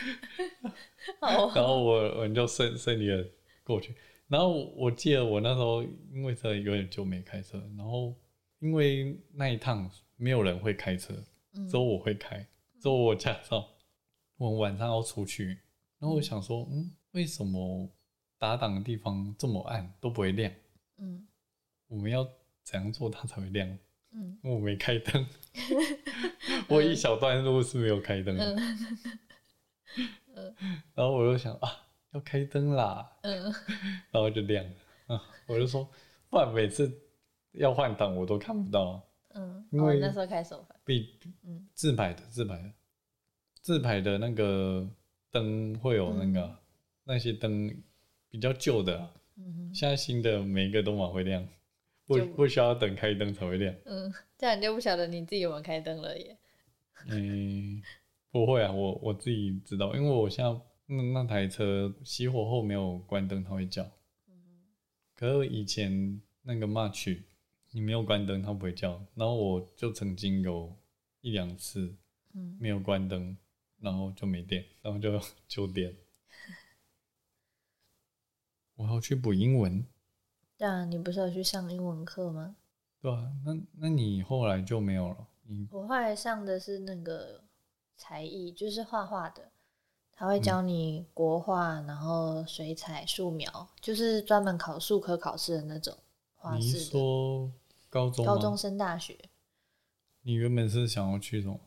[1.20, 3.26] 好， 然后我我就顺顺利的
[3.64, 3.94] 过去。
[4.30, 8.14] 然后我记得我那时候因为车有点久没开车，然后
[8.60, 11.12] 因为那一趟没有人会开车，
[11.54, 11.68] 嗯。
[11.68, 12.38] 只有我会开，
[12.78, 13.68] 只有我驾照，
[14.36, 15.58] 我晚上要出去，
[15.98, 17.90] 然后我想说，嗯，为什么
[18.38, 20.52] 打档的地方这么暗都不会亮？
[20.98, 21.26] 嗯？
[21.88, 22.24] 我们要
[22.62, 23.68] 怎样做它才会亮？
[24.12, 24.38] 嗯。
[24.44, 25.26] 因为我没开灯，
[26.68, 28.56] 我一小段路是没有开灯的，
[30.36, 30.54] 嗯。
[30.94, 31.79] 然后我就想啊，
[32.12, 33.42] 要开灯啦，嗯
[34.10, 34.70] 然后就亮了
[35.08, 35.88] 嗯，我就说，
[36.28, 36.92] 不然每次
[37.52, 39.02] 要换挡我都看不到，
[39.34, 42.72] 嗯，因为哦那时候开手牌，比嗯自拍的自拍的
[43.62, 44.88] 自拍的那个
[45.30, 46.56] 灯会有那个、
[47.04, 47.70] 那些灯
[48.28, 51.46] 比较旧的啊、嗯现在新的每一个都蛮会亮，
[52.06, 53.74] 不不需要等开灯才会亮。
[53.84, 56.36] 嗯，这样你就不晓得你自己有没有开灯了耶。
[57.08, 57.80] 嗯，
[58.32, 60.60] 不会啊，我我自己知道，因为我现在
[60.92, 63.84] 那那台车熄火后没有关灯，它会叫。
[64.26, 64.66] 嗯
[65.14, 67.22] 可是以前那个 March
[67.70, 69.00] 你没有关灯，它不会叫。
[69.14, 70.76] 然后我就曾经有
[71.20, 71.94] 一两次
[72.34, 73.36] 嗯没有关灯，
[73.78, 75.94] 然后就没电，然后就就电。
[78.74, 79.86] 我要去补英文，
[80.56, 82.56] 对啊，你不是有去上英文课吗？
[83.00, 87.44] 对啊，那那你后来就没有了，你我后来上的是那个
[87.96, 89.52] 才艺，就是画画的，
[90.20, 95.96] 他会教你国画，然后水彩、素描，就是专门考数科考试的那种
[96.34, 96.90] 画你是室的。
[96.90, 97.50] 说
[97.88, 98.34] 高中吗？
[98.34, 99.18] 高中升大学，
[100.20, 101.58] 你原本是想要去什么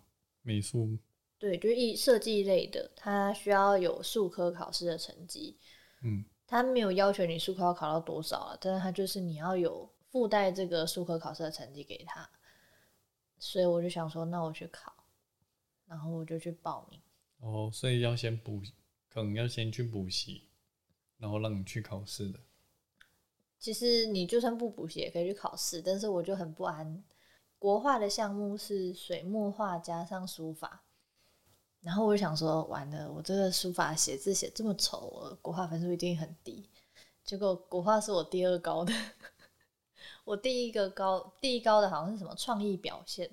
[0.44, 1.00] 美术？
[1.40, 5.58] 对，就是艺设计类的，他需要有数科考试的成绩。
[6.04, 12.30] 嗯，他没有要求你数科要考到多少啊，但是他就是你要有附带这个数科考试的成绩给他，
[13.40, 14.94] 所以我就想说，那我去考，
[15.88, 17.02] 然后我就去报名。
[17.44, 18.62] 哦，所以要先补，
[19.10, 20.48] 可能要先去补习，
[21.18, 22.40] 然后让你去考试的。
[23.60, 27.04] 其实你就算不补习也可以去考试，但是我就很不安。
[27.60, 30.84] 国画的项目是水墨画加上书法，
[31.82, 36.70] 然后我就想说，完了，我这个书法写字写这么丑，我国画分数一定很低。
[37.26, 38.94] 结果国画是我第二高的，
[40.24, 43.30] 我第一个高第一高的好像是什么创意表现，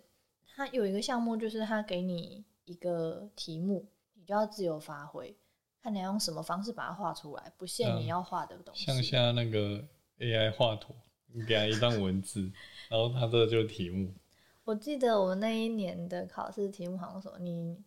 [0.54, 3.84] 它有一个项目就是它给你一个题目，
[4.30, 5.36] 就要自由发挥，
[5.82, 8.86] 看你要用什么方式把它画出来，不限嗯你要画的东西。
[8.86, 9.84] 像下那个
[10.18, 10.94] AI 画图，
[11.32, 12.48] 你给它一段文字，
[12.88, 14.14] 然后他这就是题目。
[14.62, 17.82] 我记得我们那一年的考试题目好像说你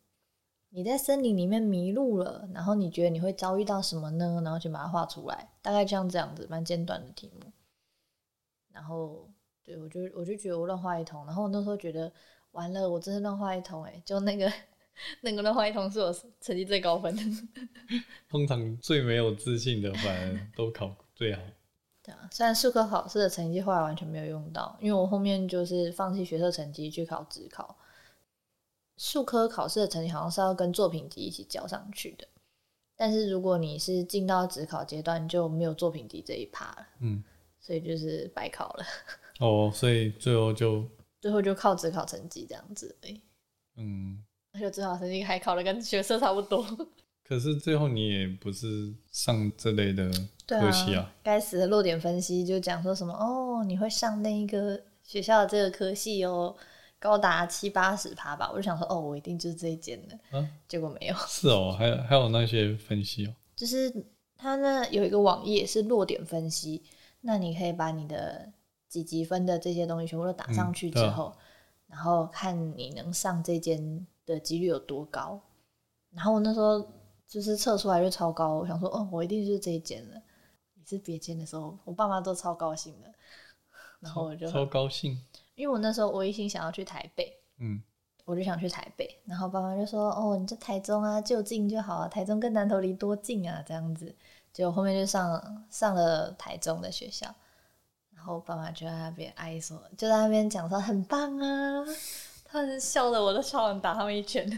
[0.67, 4.41] 你在森林里面迷路了，然后你觉得你会遭遇到什么呢？
[4.43, 7.53] 然后就把它画出来，大概像这样子，蛮简短的题目。
[8.69, 9.29] 然后
[9.63, 12.11] 对我就我就觉得我乱画一通，然后我那时候觉得
[12.51, 14.51] 完了，我真是乱画一通哎、就那个
[15.21, 17.21] 那个乱画一同是我成绩最高分的。
[18.29, 21.41] 通常最没有自信的，反而都考最好。
[22.03, 27.77] 对啊，虽然数科考试的成绩后来完全没有用到，因为我后面就是放弃学测成绩去考职考。
[28.97, 32.27] 数科考试的成绩好像是要跟作品集一起交上去的，
[32.95, 37.23] 但是如果你是进到职考阶段，就没有作品集这一趴了，嗯，
[37.59, 38.85] 所以就是白考了。
[39.39, 40.87] 哦，所以最后就
[41.19, 43.21] 最后就靠职考成绩这样子而已，
[43.77, 46.65] 嗯，而且职考成绩还考的跟学测差不多。
[47.25, 50.11] 可是最后你也不是上这类的
[50.45, 51.11] 对科系啊。
[51.23, 56.55] 该死的落点分析就讲说什么哦，你会上那一个学校的这个科系哦，
[56.99, 58.49] 高达七八十趴吧。
[58.51, 61.15] 我就想说哦，我一定就是这一间的，啊结果没有。
[61.27, 63.33] 是哦，还有还有那些分析哦。
[63.55, 63.91] 就是
[64.35, 66.83] 它呢有一个网页是落点分析，
[67.21, 68.51] 那你可以把你的
[68.89, 71.33] 几级分的这些东西全部都打上去之后，
[71.93, 75.39] 然后看你能上这间的几率有多高。
[76.09, 76.83] 然后我那时候
[77.27, 80.19] 就是测出来就超高，我想说哦，我一定就是这一间了。
[80.73, 83.13] 你是别间的时候，我爸妈都超高兴的，
[83.99, 85.15] 然后我就超高兴。
[85.53, 87.79] 因为我那时候我一心想要去台北，嗯，
[88.25, 94.15] 我就想去台北，然后爸妈就说：“哦，你在台中啊，就近就好啊，台中跟南投离多近啊，这样子。”
[94.51, 97.33] 结果后面就上上了台中的学校，
[98.23, 101.83] 然后爸妈就在那边哀说，就在那边讲说很棒啊，
[102.45, 104.49] 他们笑的我都超想打他们一拳。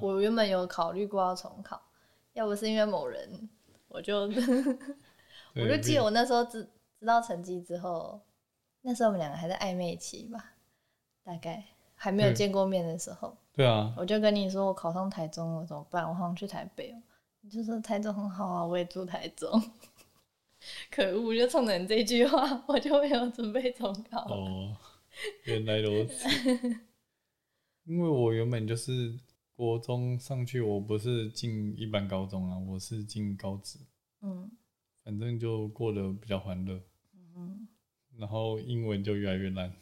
[0.00, 1.82] 我原本有考虑过要重考，
[2.34, 3.50] 要不是因为某人，
[3.88, 4.20] 我就
[5.56, 6.62] 我就记得我那时候知
[7.00, 8.20] 知道成绩之后，
[8.82, 10.52] 那时候我们两个还在暧昧期吧，
[11.24, 11.64] 大概
[11.96, 16.08] 还没有见过面的时候，对啊，我就跟你说我考上台中了怎么办？
[16.08, 17.02] 我好像去台北哦。
[17.40, 19.60] 你就说台中很好啊，我也住台中。
[20.90, 21.34] 可恶！
[21.34, 24.24] 就冲着你这句话，我就没有准备重考。
[24.28, 24.76] 哦，
[25.44, 26.28] 原来如此。
[27.84, 29.18] 因为我原本就是
[29.54, 33.78] 国中上去，我不是进一般高中啊，我是进高职，
[34.22, 34.50] 嗯
[35.04, 36.82] 反正就过得比较欢乐，
[37.36, 37.68] 嗯，
[38.18, 39.72] 然后英文就越来越烂。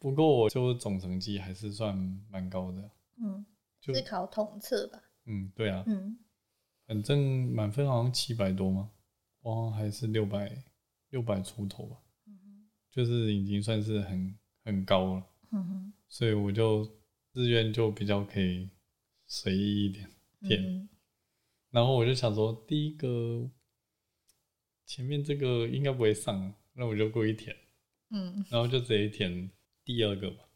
[0.00, 1.96] 不过我就总成绩还是算
[2.28, 2.90] 蛮高的，
[3.22, 3.46] 嗯，
[3.80, 5.00] 就是考统测吧？
[5.26, 6.18] 嗯，对啊，嗯
[6.86, 8.90] 反正满分好像七百多嘛，
[9.44, 10.64] 我好像还是六百
[11.10, 11.98] 六百出头吧，
[12.90, 16.84] 就是已经算是很很高了，嗯哼所以我就
[17.32, 18.70] 志愿就比较可以
[19.26, 20.62] 随意一点填。
[20.62, 20.88] 嗯
[21.70, 23.50] 然后我就想说，第一个
[24.86, 27.54] 前面这个应该不会上，那我就故意填，
[28.10, 29.50] 嗯 然后就直接填
[29.84, 30.48] 第二个吧。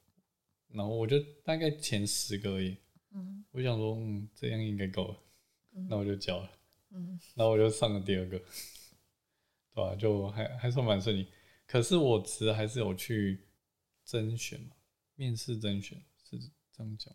[0.68, 2.76] 然后我就大概前十个而已，
[3.10, 5.18] 嗯我想说，嗯，这样应该够了，
[5.88, 6.50] 那我就交了。
[6.92, 8.40] 嗯然后我就上了第二个，
[9.78, 11.28] 对吧、就还还算蛮顺利。
[11.64, 13.46] 可是我其实还是有去
[14.04, 14.74] 甄选嘛，
[15.14, 16.36] 面试甄选是
[16.72, 17.14] 这样讲。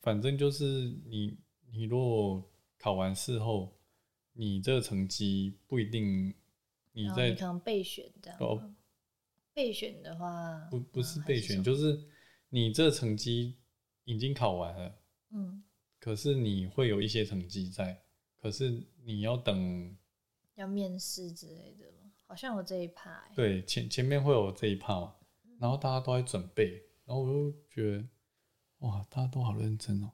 [0.00, 0.64] 反正就是
[1.04, 1.38] 你
[1.70, 3.78] 你如果考完试后，
[4.32, 6.34] 你这个成绩不一定
[6.92, 8.74] 你在然后你可能备选这样哦。
[9.52, 12.08] 备选的话，不不是嗯备选，还就是
[12.48, 13.58] 你这成绩
[14.04, 14.98] 已经考完了，
[15.32, 15.62] 嗯，
[16.00, 18.02] 可是你会有一些成绩在，
[18.40, 19.94] 可是你要等
[20.54, 22.10] 要面试之类的吗？
[22.26, 23.34] 好像有这一趴、欸。
[23.34, 25.14] 对，前前面会有这一趴嘛，
[25.58, 28.04] 然后大家都在准备，然后我就觉得，
[28.78, 30.12] 哇，大家都好认真哦，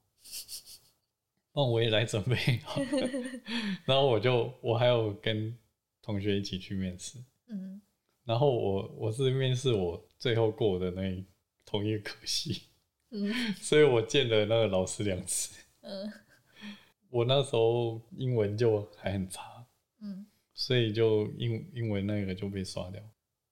[1.52, 2.36] 那我也来准备，
[3.86, 5.56] 然后我就我还有跟
[6.02, 7.80] 同学一起去面试，嗯
[8.24, 11.24] 然后我我是面试我最后过的那一
[11.64, 12.68] 同一个科系，
[13.10, 16.12] 嗯所以我见了那个老师两次，嗯。
[17.10, 19.66] 我那时候英文就还很差，
[20.02, 20.26] 嗯
[20.60, 23.00] 所以就英英文那个就被刷掉。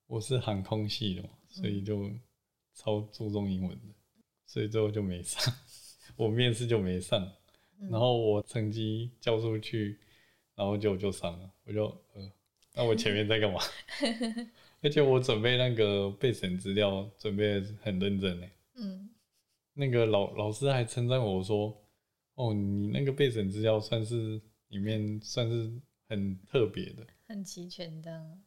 [0.09, 2.11] 我是航空系的嘛，所以就
[2.75, 3.95] 超注重英文的，
[4.45, 5.55] 所以最后就没上。
[6.17, 7.23] 我面试就没上，
[7.81, 9.97] 嗯然后我成绩交出去，
[10.57, 11.49] 然后就就上了。
[11.65, 12.33] 我就呃，
[12.75, 13.61] 那我前面在干嘛？
[14.83, 18.47] 而且我准备那个备审资料准备很认真呢。
[18.79, 19.11] 嗯
[19.75, 21.73] 那个老老师还称赞我说
[22.35, 25.73] ：“哦，你那个备审资料算是里面算是
[26.09, 28.43] 很特别的。”很齐全这样。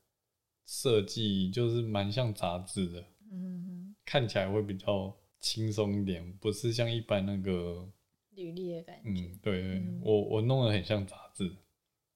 [0.66, 7.92] 设计就是蛮像杂志的，嗯，看起来会比较轻松一点，不是像一般那个，
[8.36, 9.10] 履历的感觉。
[9.10, 11.52] 嗯，对对，嗯我我弄得很像杂志，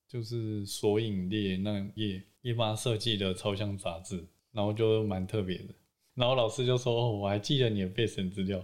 [0.07, 5.73] 就是索引列那页页把它设计的超像杂志，然后就蛮特别的。
[6.13, 8.63] 然后老师就说：“哦，我还记得你的备审资料，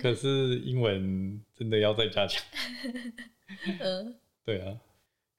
[0.00, 2.42] 可是英文真的要再加强。
[3.80, 4.80] 嗯” 对啊，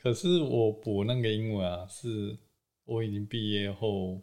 [0.07, 2.37] 可是我补那个英文啊，是
[2.85, 4.21] 我已经毕业后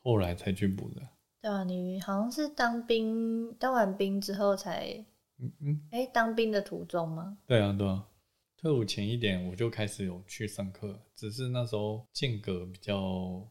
[0.00, 1.06] 后来才去补的。
[1.42, 5.04] 对啊，你好像是当兵，当完兵之后才，
[5.36, 7.36] 嗯嗯，哎、当兵的途中吗？
[7.46, 8.08] 对啊，对啊。
[8.56, 13.46] 退伍前一点我就开始有去上课，只是那时候间隔比较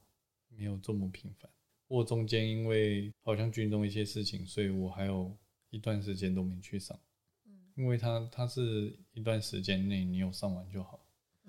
[0.47, 1.47] 没有这么频繁。
[1.87, 5.37] 我中间因为好像军中一些事情，所以我还有
[5.69, 6.99] 一段时间都没去上。
[7.45, 10.99] 嗯因为它它是一段时间内你有上完就好，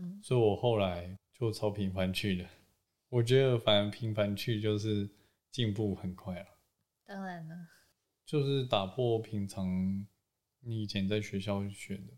[0.01, 2.49] 嗯所以我后来就超频繁去的。
[3.09, 5.09] 我觉得反正频繁去就是
[5.51, 6.47] 进步很快了。
[7.05, 7.57] 当然了，
[8.25, 10.07] 就是打破平常
[10.61, 12.13] 你以前在学校学的，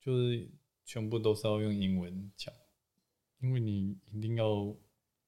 [0.00, 0.48] 就是
[0.84, 2.54] 全部都是要用英文讲，
[3.40, 4.74] 因为你一定要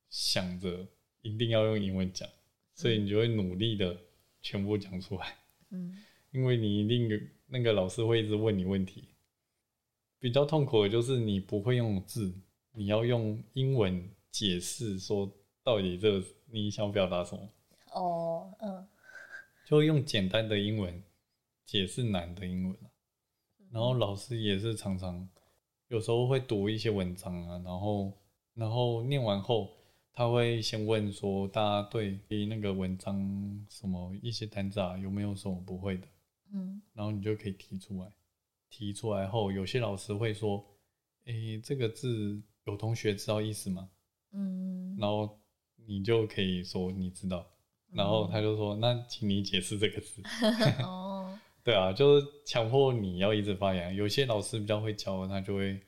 [0.08, 0.86] 想着
[1.20, 2.28] 一定要用英文讲，
[2.74, 4.00] 所以你就会努力的
[4.40, 5.36] 全部讲出来，
[5.70, 5.96] 嗯
[6.30, 7.08] 因为你一定
[7.46, 9.08] 那个老师会一直问你问题。
[10.18, 12.34] 比较痛苦的就是你不会用字，
[12.72, 15.30] 你要用英文解释说
[15.62, 17.48] 到底这个你想表达什么。
[17.92, 18.86] 哦，嗯
[19.66, 21.02] 就用简单的英文
[21.66, 22.88] 解释难的英文啊
[23.70, 25.28] 然后老师也是常常
[25.88, 28.12] 有时候会读一些文章啊，然后
[28.54, 29.70] 然后念完后，
[30.12, 36.08] 他会先问说大家对于那个文章什么一些单字啊有没有什么不会的，
[36.52, 38.10] 嗯然后你就可以提出来。
[38.70, 40.64] 提出来后，有些老师会说
[41.26, 43.88] ：“诶，这个字有同学知道意思吗？”
[44.32, 45.38] 嗯，然后
[45.86, 47.46] 你就可以说你知道，
[47.92, 50.22] 然后他就说：“那请你解释这个字。
[50.84, 53.94] ”哦， 对啊，就是强迫你要一直发言。
[53.94, 55.80] 有些老师比较会教，他就会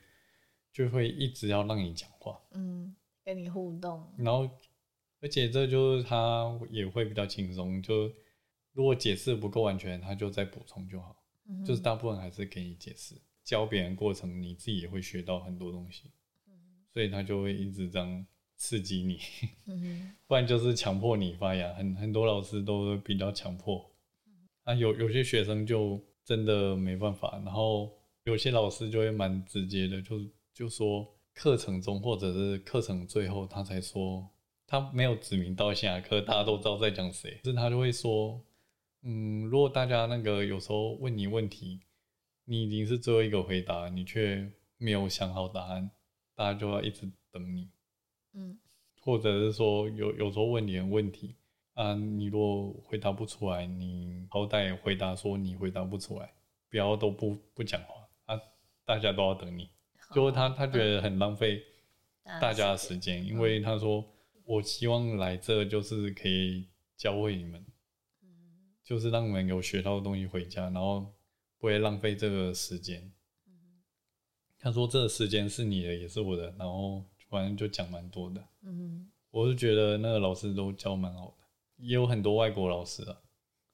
[0.73, 2.95] 就会一直要让你讲话，嗯，
[3.25, 4.49] 跟你互动，然后
[5.21, 7.83] 而且这就是他也会比较轻松。
[7.83, 8.11] 就
[8.73, 11.15] 如果解释不够完全，他就再补充就好。
[11.51, 16.11] 嗯就是大部分还是给你解释，教别人过程你自己也会学到很多东西，
[16.93, 18.27] 所以他就会一直这样
[18.57, 19.19] 刺激你。
[19.67, 23.91] 嗯 不然就是强迫你发言，很很多老师都比较强迫，
[24.65, 27.91] 啊有有些学生就真的没办法，然后
[28.25, 30.21] 有些老师就会蛮直接的，就
[30.55, 34.29] 就说课程中或者是课程最后他才说，
[34.67, 38.41] 他没有指名道姓啊，可是大家都知道在讲谁，可是他就会说，
[39.03, 41.81] 嗯，如果大家那个有时候问你问题，
[42.45, 45.91] 你已经是最后一个回答，你却没有想好答案，
[46.35, 47.71] 大家就要一直等你。
[48.35, 48.59] 嗯
[49.03, 51.35] 或者是说有有时候问你的问题
[51.73, 56.31] 啊，你如果回答不出来，你好歹回答说你回答不出来，
[56.69, 57.95] 不要都不不讲话
[58.27, 58.39] 啊，
[58.85, 59.71] 大家都要等你。
[60.15, 61.63] 就是他他觉得很浪费
[62.41, 64.05] 大家的时间，因为他说
[64.45, 67.70] 我希望来这就是可以教会你们，嗯
[68.91, 71.15] 就是让你们有学到的东西回家，然后
[71.59, 73.13] 不会浪费这个时间。
[74.59, 78.45] 他说这个时间是你的，也是我的，然后反正就讲蛮多的。
[78.65, 83.17] 嗯我是觉得那个老师都教蛮好的，也有很多外国老师啊，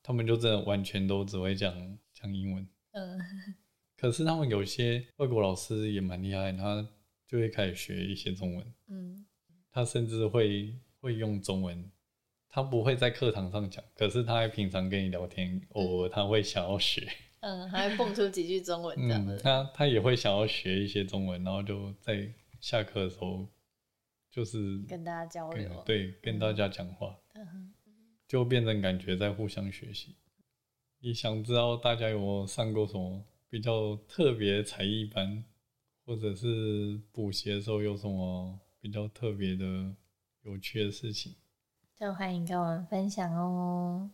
[0.03, 2.69] 他们就真的完全都只会讲讲英文。
[2.91, 3.19] 嗯
[3.97, 6.87] 可是他们有些外国老师也蛮厉害，他
[7.27, 9.25] 就会开始学一些中文，嗯
[9.71, 11.91] 他甚至会会用中文，
[12.57, 17.07] 他不会在课堂上讲，可是他还平常跟你聊天，偶尔他会想要学，
[17.40, 18.96] 嗯，还会蹦出几句中文。
[19.42, 23.46] 他他也会想要学一些中文，然后就在下课的时候，
[24.30, 25.82] 就是跟大家交流。
[25.84, 27.74] 对跟大家讲话，嗯
[28.26, 30.16] 就变成感觉在互相学习。
[31.00, 35.44] 你想知道大家有没有上过什么比较特别才艺班，
[36.07, 39.94] 或者是补习的时候有什么比较特别的
[40.44, 41.34] 有趣的事情？
[41.99, 44.11] 就欢迎跟我们分享哦。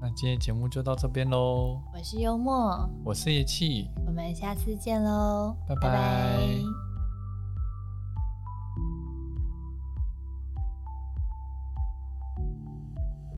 [0.00, 5.74] 那今天节目就到这边喽，我是幽默，我是叶气，我们下次见喽，拜。
[5.74, 6.85] 拜拜